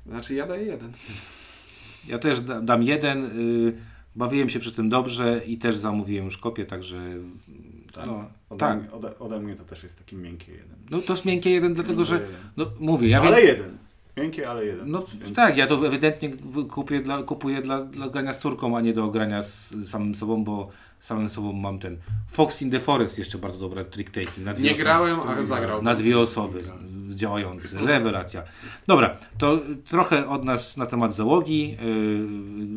[0.06, 0.92] Znaczy ja daję jeden.
[2.08, 3.24] Ja też da, dam jeden.
[3.66, 3.74] Yy,
[4.16, 6.98] bawiłem się przy tym dobrze i też zamówiłem już kopię, także
[7.94, 8.06] Tak.
[8.06, 8.80] no, Ode, tak.
[8.80, 10.78] Mnie, ode, ode mnie to też jest taki miękki jeden.
[10.92, 12.30] No to jest miękkie jeden, dlatego że Jeden.
[12.58, 13.78] no mówię, ja wiem, Ale jeden.
[14.18, 14.92] Miękkie, ale jeden.
[14.92, 16.30] No Więc- tak, ja to ewidentnie
[16.70, 20.44] kupię dla, kupuję dla, dla grania z córką, a nie do grania z samym sobą,
[20.44, 24.38] bo samym sobą mam ten Fox in the Forest, jeszcze bardzo dobra trick taking.
[24.38, 24.74] Nie osoby.
[24.84, 25.82] grałem, ale zagrał.
[25.84, 26.64] Na dwie osoby
[27.16, 27.78] działający.
[27.80, 28.44] Rewelacja.
[28.88, 31.78] Dobra, to trochę od nas na temat załogi.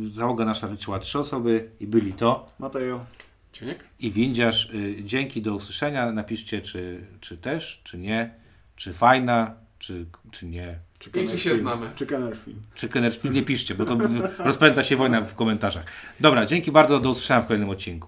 [0.03, 3.05] Yy, Załoga nasza liczyła trzy osoby i byli to Matejo,
[3.53, 3.85] Ciuniek?
[4.01, 4.71] i windziarz.
[4.73, 6.13] Yy, Dzięki, do usłyszenia.
[6.13, 8.35] Napiszcie, czy, czy też, czy nie,
[8.77, 10.79] czy fajna, czy, czy nie.
[10.99, 11.91] czy I czy się znamy?
[11.97, 12.55] Czy Kennerspiel.
[12.75, 13.99] Czy Kennerspiel nie piszcie, bo to
[14.39, 15.85] rozpęta się wojna w komentarzach.
[16.21, 18.01] Dobra, dzięki bardzo, do usłyszenia w kolejnym odcinku.